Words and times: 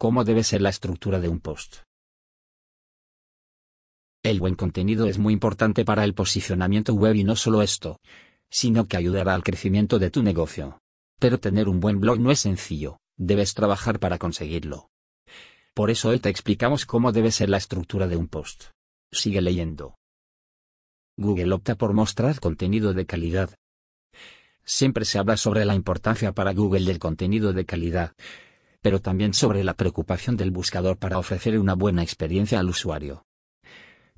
¿Cómo 0.00 0.22
debe 0.22 0.44
ser 0.44 0.62
la 0.62 0.68
estructura 0.68 1.18
de 1.18 1.28
un 1.28 1.40
post? 1.40 1.78
El 4.22 4.38
buen 4.38 4.54
contenido 4.54 5.06
es 5.06 5.18
muy 5.18 5.32
importante 5.32 5.84
para 5.84 6.04
el 6.04 6.14
posicionamiento 6.14 6.94
web 6.94 7.16
y 7.16 7.24
no 7.24 7.34
solo 7.34 7.62
esto, 7.62 7.98
sino 8.48 8.86
que 8.86 8.96
ayudará 8.96 9.34
al 9.34 9.42
crecimiento 9.42 9.98
de 9.98 10.12
tu 10.12 10.22
negocio. 10.22 10.78
Pero 11.18 11.40
tener 11.40 11.68
un 11.68 11.80
buen 11.80 11.98
blog 11.98 12.20
no 12.20 12.30
es 12.30 12.38
sencillo, 12.38 12.98
debes 13.16 13.54
trabajar 13.54 13.98
para 13.98 14.18
conseguirlo. 14.18 14.88
Por 15.74 15.90
eso 15.90 16.10
hoy 16.10 16.20
te 16.20 16.28
explicamos 16.28 16.86
cómo 16.86 17.10
debe 17.10 17.32
ser 17.32 17.48
la 17.48 17.56
estructura 17.56 18.06
de 18.06 18.16
un 18.16 18.28
post. 18.28 18.66
Sigue 19.10 19.40
leyendo. 19.40 19.96
Google 21.16 21.52
opta 21.52 21.74
por 21.74 21.92
mostrar 21.92 22.38
contenido 22.38 22.94
de 22.94 23.04
calidad. 23.04 23.50
Siempre 24.64 25.04
se 25.04 25.18
habla 25.18 25.36
sobre 25.36 25.64
la 25.64 25.74
importancia 25.74 26.30
para 26.30 26.54
Google 26.54 26.84
del 26.84 27.00
contenido 27.00 27.52
de 27.52 27.64
calidad, 27.64 28.12
pero 28.80 29.00
también 29.00 29.34
sobre 29.34 29.64
la 29.64 29.74
preocupación 29.74 30.36
del 30.36 30.50
buscador 30.50 30.98
para 30.98 31.18
ofrecer 31.18 31.58
una 31.58 31.74
buena 31.74 32.02
experiencia 32.02 32.60
al 32.60 32.68
usuario. 32.68 33.24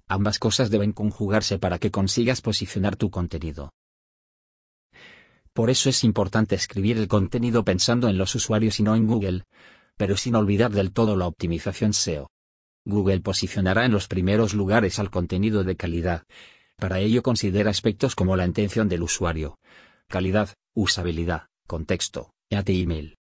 Ambas 0.07 0.39
cosas 0.39 0.71
deben 0.71 0.93
conjugarse 0.93 1.59
para 1.59 1.79
que 1.79 1.91
consigas 1.91 2.41
posicionar 2.41 2.97
tu 2.97 3.11
contenido. 3.11 3.73
Por 5.53 5.71
eso 5.71 5.89
es 5.89 6.05
importante 6.05 6.55
escribir 6.55 6.99
el 6.99 7.09
contenido 7.09 7.65
pensando 7.65 8.09
en 8.09 8.19
los 8.19 8.35
usuarios 8.35 8.81
y 8.81 8.83
no 8.83 8.95
en 8.97 9.07
Google, 9.07 9.45
pero 9.97 10.17
sin 10.17 10.35
olvidar 10.35 10.71
del 10.71 10.93
todo 10.93 11.17
la 11.17 11.27
optimización 11.27 11.93
SEO. 11.93 12.31
Google 12.85 13.21
posicionará 13.21 13.85
en 13.85 13.93
los 13.93 14.09
primeros 14.09 14.55
lugares 14.55 14.99
al 14.99 15.11
contenido 15.11 15.65
de 15.65 15.77
calidad. 15.77 16.25
Para 16.77 16.99
ello 17.01 17.23
considera 17.23 17.71
aspectos 17.71 18.15
como 18.15 18.37
la 18.37 18.47
intención 18.47 18.89
del 18.89 19.03
usuario, 19.03 19.59
calidad, 20.09 20.55
usabilidad, 20.75 21.49
contexto, 21.67 22.33
y 22.49 22.83
email. 22.83 23.20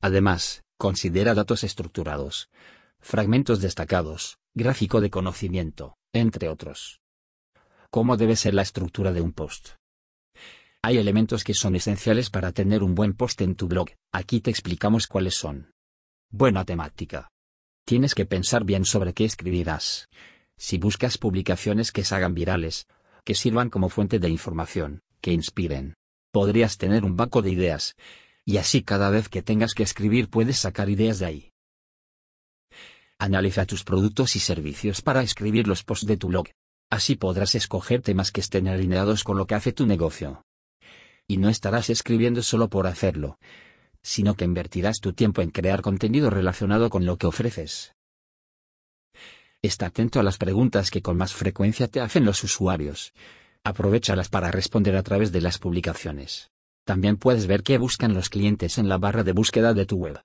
Además, 0.00 0.62
considera 0.76 1.34
datos 1.34 1.64
estructurados, 1.64 2.48
fragmentos 3.00 3.60
destacados, 3.60 4.38
gráfico 4.54 5.00
de 5.00 5.10
conocimiento, 5.10 5.96
entre 6.12 6.48
otros. 6.48 7.00
¿Cómo 7.90 8.16
debe 8.16 8.36
ser 8.36 8.54
la 8.54 8.62
estructura 8.62 9.12
de 9.12 9.20
un 9.20 9.32
post? 9.32 9.70
Hay 10.82 10.98
elementos 10.98 11.42
que 11.42 11.54
son 11.54 11.74
esenciales 11.74 12.30
para 12.30 12.52
tener 12.52 12.82
un 12.82 12.94
buen 12.94 13.14
post 13.14 13.40
en 13.40 13.56
tu 13.56 13.66
blog, 13.66 13.88
aquí 14.12 14.40
te 14.40 14.50
explicamos 14.50 15.06
cuáles 15.06 15.34
son. 15.34 15.72
Buena 16.30 16.64
temática. 16.64 17.30
Tienes 17.84 18.14
que 18.14 18.26
pensar 18.26 18.64
bien 18.64 18.84
sobre 18.84 19.14
qué 19.14 19.24
escribirás. 19.24 20.08
Si 20.56 20.78
buscas 20.78 21.18
publicaciones 21.18 21.90
que 21.90 22.04
se 22.04 22.14
hagan 22.14 22.34
virales, 22.34 22.86
que 23.24 23.34
sirvan 23.34 23.70
como 23.70 23.88
fuente 23.88 24.18
de 24.18 24.28
información, 24.28 25.00
que 25.20 25.32
inspiren, 25.32 25.94
podrías 26.30 26.76
tener 26.78 27.04
un 27.04 27.16
banco 27.16 27.42
de 27.42 27.50
ideas, 27.50 27.96
y 28.48 28.56
así 28.56 28.82
cada 28.82 29.10
vez 29.10 29.28
que 29.28 29.42
tengas 29.42 29.74
que 29.74 29.82
escribir 29.82 30.30
puedes 30.30 30.58
sacar 30.58 30.88
ideas 30.88 31.18
de 31.18 31.26
ahí. 31.26 31.52
Analiza 33.18 33.66
tus 33.66 33.84
productos 33.84 34.36
y 34.36 34.40
servicios 34.40 35.02
para 35.02 35.20
escribir 35.20 35.68
los 35.68 35.84
posts 35.84 36.06
de 36.06 36.16
tu 36.16 36.28
blog. 36.28 36.46
Así 36.90 37.14
podrás 37.14 37.54
escoger 37.54 38.00
temas 38.00 38.32
que 38.32 38.40
estén 38.40 38.66
alineados 38.66 39.22
con 39.22 39.36
lo 39.36 39.46
que 39.46 39.54
hace 39.54 39.74
tu 39.74 39.84
negocio. 39.84 40.46
Y 41.28 41.36
no 41.36 41.50
estarás 41.50 41.90
escribiendo 41.90 42.42
solo 42.42 42.70
por 42.70 42.86
hacerlo, 42.86 43.38
sino 44.02 44.34
que 44.34 44.46
invertirás 44.46 45.00
tu 45.00 45.12
tiempo 45.12 45.42
en 45.42 45.50
crear 45.50 45.82
contenido 45.82 46.30
relacionado 46.30 46.88
con 46.88 47.04
lo 47.04 47.18
que 47.18 47.26
ofreces. 47.26 47.92
Está 49.60 49.88
atento 49.88 50.20
a 50.20 50.22
las 50.22 50.38
preguntas 50.38 50.90
que 50.90 51.02
con 51.02 51.18
más 51.18 51.34
frecuencia 51.34 51.86
te 51.86 52.00
hacen 52.00 52.24
los 52.24 52.42
usuarios. 52.42 53.12
Aprovechalas 53.62 54.30
para 54.30 54.50
responder 54.50 54.96
a 54.96 55.02
través 55.02 55.32
de 55.32 55.42
las 55.42 55.58
publicaciones. 55.58 56.50
También 56.88 57.18
puedes 57.18 57.46
ver 57.46 57.62
qué 57.62 57.76
buscan 57.76 58.14
los 58.14 58.30
clientes 58.30 58.78
en 58.78 58.88
la 58.88 58.96
barra 58.96 59.22
de 59.22 59.32
búsqueda 59.32 59.74
de 59.74 59.84
tu 59.84 59.96
web. 59.96 60.22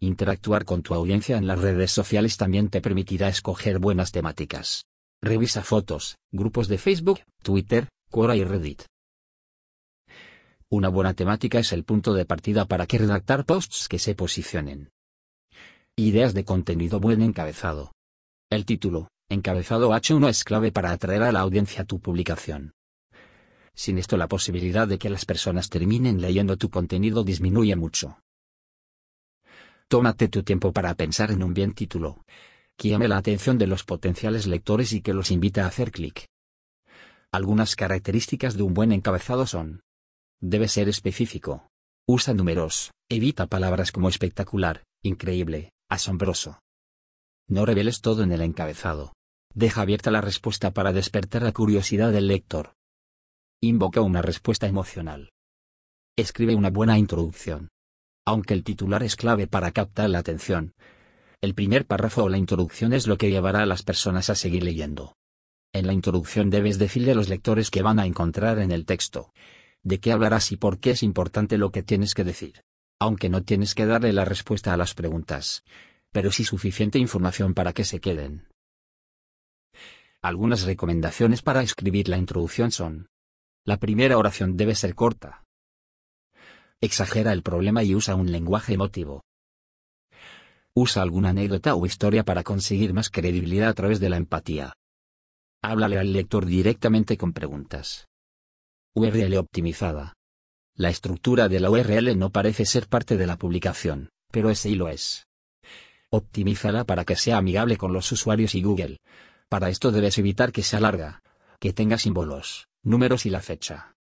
Interactuar 0.00 0.64
con 0.64 0.82
tu 0.82 0.92
audiencia 0.92 1.36
en 1.36 1.46
las 1.46 1.60
redes 1.60 1.92
sociales 1.92 2.36
también 2.36 2.68
te 2.68 2.80
permitirá 2.80 3.28
escoger 3.28 3.78
buenas 3.78 4.10
temáticas. 4.10 4.86
Revisa 5.22 5.62
fotos, 5.62 6.16
grupos 6.32 6.66
de 6.66 6.78
Facebook, 6.78 7.20
Twitter, 7.44 7.90
Quora 8.10 8.34
y 8.34 8.42
Reddit. 8.42 8.82
Una 10.68 10.88
buena 10.88 11.14
temática 11.14 11.60
es 11.60 11.72
el 11.72 11.84
punto 11.84 12.12
de 12.12 12.24
partida 12.24 12.64
para 12.64 12.88
que 12.88 12.98
redactar 12.98 13.44
posts 13.44 13.86
que 13.86 14.00
se 14.00 14.16
posicionen. 14.16 14.90
Ideas 15.94 16.34
de 16.34 16.44
contenido 16.44 16.98
buen 16.98 17.22
encabezado. 17.22 17.92
El 18.50 18.66
título, 18.66 19.06
encabezado 19.28 19.90
H1 19.90 20.28
es 20.28 20.42
clave 20.42 20.72
para 20.72 20.90
atraer 20.90 21.22
a 21.22 21.30
la 21.30 21.38
audiencia 21.38 21.84
tu 21.84 22.00
publicación. 22.00 22.72
Sin 23.74 23.98
esto 23.98 24.16
la 24.16 24.28
posibilidad 24.28 24.86
de 24.86 24.98
que 24.98 25.10
las 25.10 25.24
personas 25.24 25.68
terminen 25.70 26.20
leyendo 26.20 26.56
tu 26.56 26.70
contenido 26.70 27.24
disminuye 27.24 27.74
mucho. 27.76 28.18
Tómate 29.88 30.28
tu 30.28 30.42
tiempo 30.42 30.72
para 30.72 30.94
pensar 30.94 31.30
en 31.30 31.42
un 31.42 31.52
bien 31.52 31.74
título, 31.74 32.24
que 32.76 32.88
llame 32.88 33.08
la 33.08 33.18
atención 33.18 33.58
de 33.58 33.66
los 33.66 33.84
potenciales 33.84 34.46
lectores 34.46 34.92
y 34.92 35.02
que 35.02 35.14
los 35.14 35.30
invite 35.30 35.60
a 35.60 35.66
hacer 35.66 35.90
clic. 35.90 36.28
Algunas 37.30 37.76
características 37.76 38.56
de 38.56 38.62
un 38.62 38.74
buen 38.74 38.92
encabezado 38.92 39.46
son. 39.46 39.82
Debe 40.40 40.68
ser 40.68 40.88
específico. 40.88 41.68
Usa 42.06 42.34
números, 42.34 42.90
evita 43.08 43.46
palabras 43.46 43.92
como 43.92 44.08
espectacular, 44.08 44.82
increíble, 45.02 45.72
asombroso. 45.88 46.58
No 47.48 47.64
reveles 47.64 48.00
todo 48.00 48.22
en 48.22 48.32
el 48.32 48.40
encabezado. 48.40 49.12
Deja 49.54 49.82
abierta 49.82 50.10
la 50.10 50.20
respuesta 50.20 50.72
para 50.72 50.92
despertar 50.92 51.42
la 51.42 51.52
curiosidad 51.52 52.12
del 52.12 52.28
lector. 52.28 52.74
Invoca 53.64 54.00
una 54.00 54.22
respuesta 54.22 54.66
emocional. 54.66 55.30
Escribe 56.18 56.56
una 56.56 56.70
buena 56.70 56.98
introducción. 56.98 57.68
Aunque 58.26 58.54
el 58.54 58.64
titular 58.64 59.04
es 59.04 59.14
clave 59.14 59.46
para 59.46 59.70
captar 59.70 60.10
la 60.10 60.18
atención, 60.18 60.74
el 61.40 61.54
primer 61.54 61.86
párrafo 61.86 62.24
o 62.24 62.28
la 62.28 62.38
introducción 62.38 62.92
es 62.92 63.06
lo 63.06 63.16
que 63.18 63.30
llevará 63.30 63.62
a 63.62 63.66
las 63.66 63.84
personas 63.84 64.30
a 64.30 64.34
seguir 64.34 64.64
leyendo. 64.64 65.14
En 65.72 65.86
la 65.86 65.92
introducción 65.92 66.50
debes 66.50 66.80
decirle 66.80 67.12
a 67.12 67.14
los 67.14 67.28
lectores 67.28 67.70
que 67.70 67.82
van 67.82 68.00
a 68.00 68.06
encontrar 68.06 68.58
en 68.58 68.72
el 68.72 68.84
texto, 68.84 69.32
de 69.84 70.00
qué 70.00 70.10
hablarás 70.10 70.50
y 70.50 70.56
por 70.56 70.80
qué 70.80 70.90
es 70.90 71.04
importante 71.04 71.56
lo 71.56 71.70
que 71.70 71.84
tienes 71.84 72.14
que 72.14 72.24
decir. 72.24 72.64
Aunque 72.98 73.28
no 73.28 73.44
tienes 73.44 73.76
que 73.76 73.86
darle 73.86 74.12
la 74.12 74.24
respuesta 74.24 74.74
a 74.74 74.76
las 74.76 74.94
preguntas, 74.94 75.62
pero 76.10 76.32
sí 76.32 76.42
suficiente 76.42 76.98
información 76.98 77.54
para 77.54 77.72
que 77.72 77.84
se 77.84 78.00
queden. 78.00 78.48
Algunas 80.20 80.64
recomendaciones 80.64 81.42
para 81.42 81.62
escribir 81.62 82.08
la 82.08 82.18
introducción 82.18 82.72
son, 82.72 83.06
la 83.64 83.76
primera 83.76 84.18
oración 84.18 84.56
debe 84.56 84.74
ser 84.74 84.94
corta. 84.94 85.44
Exagera 86.80 87.32
el 87.32 87.42
problema 87.42 87.84
y 87.84 87.94
usa 87.94 88.16
un 88.16 88.32
lenguaje 88.32 88.74
emotivo. 88.74 89.22
Usa 90.74 91.02
alguna 91.02 91.28
anécdota 91.28 91.76
o 91.76 91.86
historia 91.86 92.24
para 92.24 92.42
conseguir 92.42 92.92
más 92.92 93.08
credibilidad 93.08 93.68
a 93.68 93.74
través 93.74 94.00
de 94.00 94.08
la 94.08 94.16
empatía. 94.16 94.72
Háblale 95.62 95.98
al 95.98 96.12
lector 96.12 96.44
directamente 96.44 97.16
con 97.16 97.32
preguntas. 97.32 98.08
URL 98.94 99.36
optimizada. 99.36 100.14
La 100.74 100.90
estructura 100.90 101.48
de 101.48 101.60
la 101.60 101.70
URL 101.70 102.18
no 102.18 102.30
parece 102.30 102.64
ser 102.64 102.88
parte 102.88 103.16
de 103.16 103.26
la 103.26 103.36
publicación, 103.36 104.08
pero 104.32 104.50
ese 104.50 104.70
lo 104.70 104.88
es. 104.88 105.28
Optimízala 106.10 106.84
para 106.84 107.04
que 107.04 107.14
sea 107.14 107.36
amigable 107.36 107.76
con 107.76 107.92
los 107.92 108.10
usuarios 108.10 108.54
y 108.56 108.62
Google. 108.62 108.98
Para 109.48 109.68
esto 109.68 109.92
debes 109.92 110.18
evitar 110.18 110.50
que 110.50 110.62
sea 110.62 110.80
larga, 110.80 111.22
que 111.60 111.72
tenga 111.72 111.98
símbolos, 111.98 112.66
números 112.82 113.26
y 113.26 113.30
la 113.30 113.40
fecha. 113.40 113.94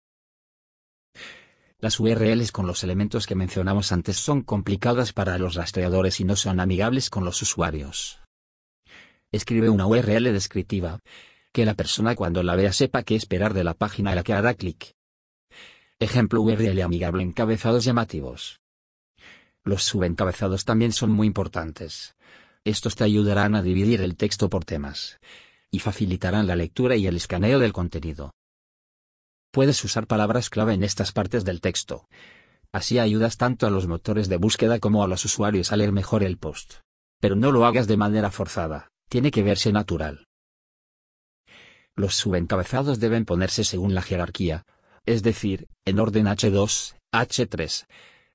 Las 1.79 1.99
URLs 1.99 2.53
con 2.53 2.67
los 2.67 2.85
elementos 2.85 3.27
que 3.27 3.35
mencionamos 3.35 3.93
antes 3.93 4.17
son 4.17 4.43
complicadas 4.43 5.13
para 5.13 5.39
los 5.39 5.55
rastreadores 5.55 6.21
y 6.21 6.25
no 6.25 6.37
son 6.37 6.61
amigables 6.61 7.09
con 7.09 7.25
los 7.25 7.41
usuarios. 7.41 8.21
Escribe 9.33 9.71
una 9.71 9.87
URL 9.87 10.25
descriptiva, 10.33 11.01
que 11.53 11.65
la 11.65 11.75
persona 11.75 12.15
cuando 12.15 12.43
la 12.43 12.57
vea 12.57 12.73
sepa 12.73 13.03
qué 13.03 13.17
esperar 13.17 13.55
de 13.55 13.65
la 13.65 13.75
página 13.75 14.13
a 14.13 14.15
la 14.15 14.23
que 14.23 14.33
hará 14.33 14.55
clic. 14.55 14.95
Ejemplo 15.99 16.43
URL 16.43 16.83
amigable 16.83 17.23
encabezados 17.23 17.85
llamativos. 17.85 18.61
Los 19.65 19.85
subencabezados 19.85 20.65
también 20.65 20.93
son 20.93 21.11
muy 21.11 21.27
importantes. 21.27 22.15
Estos 22.65 22.95
te 22.97 23.05
ayudarán 23.05 23.55
a 23.55 23.63
dividir 23.63 24.01
el 24.01 24.17
texto 24.17 24.49
por 24.49 24.65
temas 24.65 25.19
y 25.71 25.79
facilitarán 25.79 26.47
la 26.47 26.57
lectura 26.57 26.97
y 26.97 27.07
el 27.07 27.17
escaneo 27.17 27.59
del 27.59 27.73
contenido. 27.73 28.33
Puedes 29.53 29.83
usar 29.85 30.07
palabras 30.07 30.49
clave 30.49 30.75
en 30.75 30.85
estas 30.85 31.11
partes 31.11 31.45
del 31.45 31.61
texto. 31.61 32.07
Así 32.73 33.01
ayudas 33.01 33.37
tanto 33.37 33.67
a 33.67 33.71
los 33.71 33.89
motores 33.89 34.29
de 34.29 34.37
búsqueda 34.37 34.79
como 34.79 35.03
a 35.03 35.09
los 35.09 35.25
usuarios 35.25 35.73
a 35.73 35.77
leer 35.77 35.91
mejor 35.91 36.23
el 36.23 36.39
post. 36.39 36.75
Pero 37.21 37.35
no 37.35 37.51
lo 37.51 37.65
hagas 37.65 37.89
de 37.89 37.97
manera 37.97 38.31
forzada, 38.31 38.91
tiene 39.09 39.33
que 39.33 39.43
verse 39.43 39.73
natural. 39.73 40.29
Los 41.97 42.15
subencabezados 42.15 43.01
deben 43.01 43.25
ponerse 43.25 43.65
según 43.65 43.95
la 43.95 44.03
jerarquía, 44.03 44.65
es 45.05 45.25
decir, 45.25 45.67
en 45.85 45.99
orden 45.99 46.27
H2, 46.27 46.95
H3, 47.13 47.87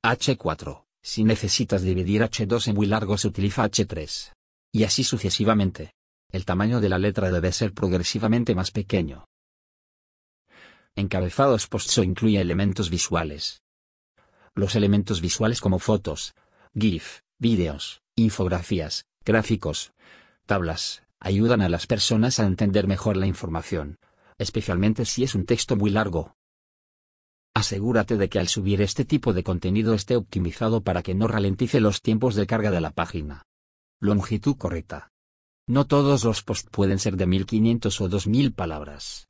H4. 0.03 0.83
Si 1.01 1.23
necesitas 1.23 1.81
dividir 1.81 2.23
H2 2.23 2.67
en 2.67 2.75
muy 2.75 2.87
largo 2.87 3.17
se 3.17 3.29
utiliza 3.29 3.63
H3. 3.63 4.33
Y 4.73 4.83
así 4.83 5.05
sucesivamente. 5.05 5.93
El 6.31 6.43
tamaño 6.43 6.81
de 6.81 6.89
la 6.89 6.97
letra 6.97 7.31
debe 7.31 7.53
ser 7.53 7.73
progresivamente 7.73 8.53
más 8.53 8.71
pequeño. 8.71 9.25
Encabezados 10.97 11.67
post 11.67 11.97
incluye 11.97 12.39
elementos 12.39 12.89
visuales. 12.89 13.61
Los 14.53 14.75
elementos 14.75 15.19
visuales 15.19 15.59
como 15.59 15.77
fotos, 15.77 16.35
GIF, 16.73 17.19
vídeos, 17.37 18.01
infografías, 18.15 19.05
gráficos, 19.25 19.91
tablas, 20.45 21.03
ayudan 21.19 21.61
a 21.61 21.67
las 21.67 21.85
personas 21.85 22.39
a 22.39 22.45
entender 22.45 22.87
mejor 22.87 23.17
la 23.17 23.27
información, 23.27 23.97
especialmente 24.37 25.03
si 25.03 25.25
es 25.25 25.35
un 25.35 25.45
texto 25.45 25.75
muy 25.75 25.89
largo. 25.89 26.37
Asegúrate 27.53 28.15
de 28.15 28.29
que 28.29 28.39
al 28.39 28.47
subir 28.47 28.81
este 28.81 29.03
tipo 29.03 29.33
de 29.33 29.43
contenido 29.43 29.95
esté 29.95 30.15
optimizado 30.15 30.81
para 30.81 31.03
que 31.03 31.13
no 31.13 31.27
ralentice 31.27 31.81
los 31.81 32.01
tiempos 32.01 32.35
de 32.35 32.47
carga 32.47 32.71
de 32.71 32.79
la 32.79 32.91
página. 32.91 33.45
Longitud 33.99 34.55
correcta. 34.55 35.11
No 35.67 35.87
todos 35.87 36.23
los 36.23 36.41
posts 36.41 36.69
pueden 36.71 36.99
ser 36.99 37.17
de 37.17 37.25
1500 37.25 37.99
o 37.99 38.07
2000 38.07 38.53
palabras. 38.53 39.27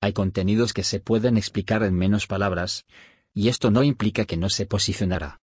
Hay 0.00 0.12
contenidos 0.12 0.72
que 0.72 0.84
se 0.84 1.00
pueden 1.00 1.36
explicar 1.36 1.82
en 1.82 1.94
menos 1.94 2.26
palabras, 2.26 2.86
y 3.34 3.48
esto 3.48 3.70
no 3.70 3.82
implica 3.82 4.24
que 4.24 4.36
no 4.36 4.48
se 4.48 4.66
posicionará. 4.66 5.40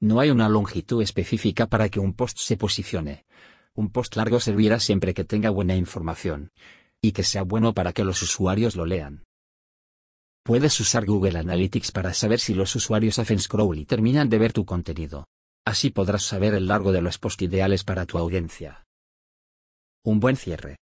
No 0.00 0.20
hay 0.20 0.30
una 0.30 0.48
longitud 0.48 1.02
específica 1.02 1.66
para 1.66 1.88
que 1.88 2.00
un 2.00 2.14
post 2.14 2.38
se 2.38 2.56
posicione. 2.56 3.26
Un 3.74 3.90
post 3.90 4.16
largo 4.16 4.40
servirá 4.40 4.80
siempre 4.80 5.14
que 5.14 5.24
tenga 5.24 5.50
buena 5.50 5.76
información, 5.76 6.52
y 7.02 7.12
que 7.12 7.22
sea 7.22 7.42
bueno 7.42 7.74
para 7.74 7.92
que 7.92 8.04
los 8.04 8.22
usuarios 8.22 8.76
lo 8.76 8.86
lean. 8.86 9.24
Puedes 10.42 10.80
usar 10.80 11.04
Google 11.04 11.38
Analytics 11.38 11.92
para 11.92 12.14
saber 12.14 12.40
si 12.40 12.54
los 12.54 12.74
usuarios 12.74 13.18
hacen 13.18 13.38
scroll 13.38 13.78
y 13.78 13.84
terminan 13.84 14.28
de 14.28 14.38
ver 14.38 14.52
tu 14.52 14.64
contenido. 14.64 15.28
Así 15.66 15.90
podrás 15.90 16.22
saber 16.22 16.54
el 16.54 16.66
largo 16.66 16.92
de 16.92 17.02
los 17.02 17.18
posts 17.18 17.42
ideales 17.42 17.84
para 17.84 18.06
tu 18.06 18.18
audiencia. 18.18 18.86
Un 20.02 20.18
buen 20.18 20.36
cierre. 20.36 20.78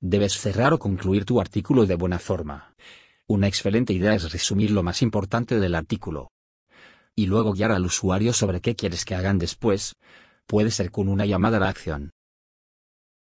Debes 0.00 0.38
cerrar 0.38 0.72
o 0.72 0.78
concluir 0.78 1.24
tu 1.24 1.40
artículo 1.40 1.84
de 1.84 1.96
buena 1.96 2.20
forma. 2.20 2.74
Una 3.26 3.48
excelente 3.48 3.92
idea 3.92 4.14
es 4.14 4.32
resumir 4.32 4.70
lo 4.70 4.84
más 4.84 5.02
importante 5.02 5.58
del 5.58 5.74
artículo. 5.74 6.30
Y 7.16 7.26
luego 7.26 7.52
guiar 7.52 7.72
al 7.72 7.84
usuario 7.84 8.32
sobre 8.32 8.60
qué 8.60 8.76
quieres 8.76 9.04
que 9.04 9.16
hagan 9.16 9.38
después. 9.38 9.96
Puede 10.46 10.70
ser 10.70 10.92
con 10.92 11.08
una 11.08 11.26
llamada 11.26 11.56
a 11.56 11.60
la 11.60 11.68
acción. 11.68 12.10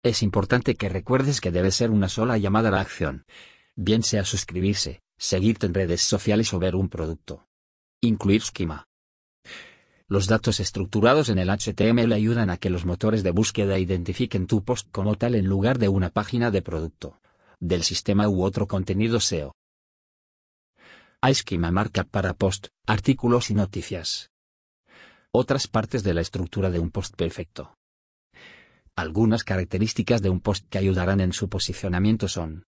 Es 0.03 0.21
importante 0.21 0.75
que 0.75 0.89
recuerdes 0.89 1.41
que 1.41 1.51
debe 1.51 1.71
ser 1.71 1.89
una 1.89 2.07
sola 2.07 2.37
llamada 2.37 2.69
a 2.69 2.71
la 2.71 2.81
acción. 2.81 3.25
Bien 3.75 4.03
sea 4.03 4.23
suscribirse, 4.23 5.01
seguirte 5.17 5.65
en 5.65 5.73
redes 5.73 6.01
sociales 6.01 6.53
o 6.53 6.59
ver 6.59 6.75
un 6.75 6.87
producto. 6.87 7.47
Incluir 7.99 8.41
esquema. 8.41 8.88
Los 10.11 10.25
datos 10.25 10.59
estructurados 10.59 11.29
en 11.29 11.37
el 11.37 11.49
HTML 11.51 12.11
ayudan 12.13 12.49
a 12.49 12.57
que 12.57 12.71
los 12.71 12.83
motores 12.83 13.21
de 13.21 13.29
búsqueda 13.29 13.77
identifiquen 13.77 14.47
tu 14.47 14.63
post 14.63 14.87
como 14.91 15.13
tal 15.13 15.35
en 15.35 15.45
lugar 15.45 15.77
de 15.77 15.87
una 15.87 16.09
página 16.09 16.49
de 16.49 16.63
producto, 16.63 17.21
del 17.59 17.83
sistema 17.83 18.27
u 18.27 18.43
otro 18.43 18.67
contenido 18.67 19.19
SEO. 19.19 19.53
Hay 21.21 21.33
esquema 21.33 21.69
markup 21.69 22.09
para 22.09 22.33
post, 22.33 22.69
artículos 22.87 23.51
y 23.51 23.53
noticias. 23.53 24.31
Otras 25.31 25.67
partes 25.67 26.01
de 26.01 26.15
la 26.15 26.21
estructura 26.21 26.71
de 26.71 26.79
un 26.79 26.89
post 26.89 27.13
perfecto. 27.15 27.75
Algunas 28.95 29.43
características 29.43 30.23
de 30.23 30.31
un 30.31 30.39
post 30.39 30.65
que 30.69 30.79
ayudarán 30.79 31.21
en 31.21 31.33
su 31.33 31.49
posicionamiento 31.49 32.27
son 32.27 32.63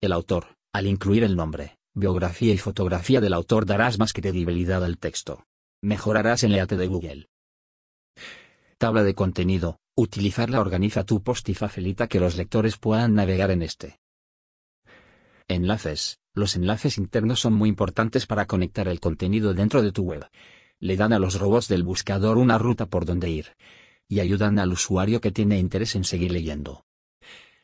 el 0.00 0.12
autor, 0.12 0.54
al 0.72 0.86
incluir 0.86 1.24
el 1.24 1.34
nombre, 1.34 1.78
biografía 1.94 2.54
y 2.54 2.58
fotografía 2.58 3.20
del 3.20 3.32
autor 3.32 3.66
darás 3.66 3.98
más 3.98 4.12
credibilidad 4.12 4.84
al 4.84 4.98
texto. 4.98 5.46
Mejorarás 5.86 6.42
el 6.42 6.52
EAT 6.52 6.72
de 6.72 6.88
Google. 6.88 7.28
Tabla 8.76 9.04
de 9.04 9.14
contenido. 9.14 9.78
Utilizarla 9.94 10.60
organiza 10.60 11.04
tu 11.04 11.22
post 11.22 11.48
y 11.48 11.54
facilita 11.54 12.08
que 12.08 12.18
los 12.18 12.36
lectores 12.36 12.76
puedan 12.76 13.14
navegar 13.14 13.52
en 13.52 13.62
este. 13.62 14.00
Enlaces. 15.46 16.18
Los 16.34 16.56
enlaces 16.56 16.98
internos 16.98 17.38
son 17.38 17.52
muy 17.52 17.68
importantes 17.68 18.26
para 18.26 18.46
conectar 18.46 18.88
el 18.88 18.98
contenido 18.98 19.54
dentro 19.54 19.80
de 19.80 19.92
tu 19.92 20.02
web. 20.02 20.26
Le 20.80 20.96
dan 20.96 21.12
a 21.12 21.20
los 21.20 21.38
robots 21.38 21.68
del 21.68 21.84
buscador 21.84 22.36
una 22.36 22.58
ruta 22.58 22.86
por 22.86 23.04
donde 23.04 23.30
ir. 23.30 23.54
Y 24.08 24.18
ayudan 24.18 24.58
al 24.58 24.72
usuario 24.72 25.20
que 25.20 25.30
tiene 25.30 25.60
interés 25.60 25.94
en 25.94 26.02
seguir 26.02 26.32
leyendo. 26.32 26.84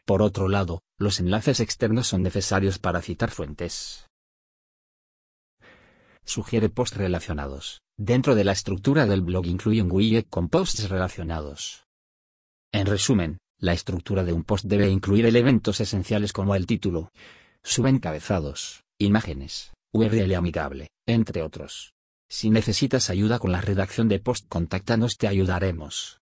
Por 0.05 0.23
otro 0.23 0.47
lado, 0.47 0.85
los 0.97 1.19
enlaces 1.19 1.59
externos 1.59 2.07
son 2.07 2.23
necesarios 2.23 2.79
para 2.79 3.03
citar 3.03 3.33
fuentes 3.33 4.07
sugiere 6.25 6.69
posts 6.69 6.97
relacionados. 6.97 7.83
Dentro 7.99 8.35
de 8.35 8.45
la 8.45 8.53
estructura 8.53 9.07
del 9.07 9.23
blog 9.23 9.47
incluye 9.47 9.83
un 9.83 9.93
widget 9.93 10.29
con 10.29 10.49
posts 10.49 10.89
relacionados. 10.89 11.85
En 12.73 12.87
resumen, 12.87 13.39
la 13.59 13.75
estructura 13.75 14.25
de 14.25 14.33
un 14.33 14.45
post 14.45 14.65
debe 14.65 14.89
incluir 14.89 15.27
elementos 15.27 15.81
esenciales 15.81 16.33
como 16.33 16.55
el 16.55 16.67
título, 16.67 17.13
subencabezados, 17.63 18.83
imágenes, 18.99 19.73
URL 19.93 20.35
amigable, 20.35 20.89
entre 21.07 21.43
otros. 21.43 21.93
Si 22.31 22.49
necesitas 22.49 23.11
ayuda 23.11 23.39
con 23.39 23.53
la 23.53 23.61
redacción 23.61 24.09
de 24.09 24.19
post, 24.19 24.47
contáctanos, 24.49 25.19
te 25.19 25.29
ayudaremos. 25.29 26.22